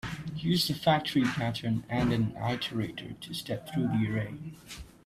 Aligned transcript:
Use 0.35 0.67
the 0.67 0.73
factory 0.73 1.21
pattern 1.21 1.83
and 1.87 2.11
an 2.11 2.31
iterator 2.31 3.19
to 3.19 3.35
step 3.35 3.71
through 3.71 3.83
the 3.89 4.09
array. 4.11 4.55